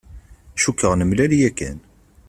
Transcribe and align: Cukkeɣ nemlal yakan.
Cukkeɣ 0.61 0.93
nemlal 0.95 1.31
yakan. 1.39 1.77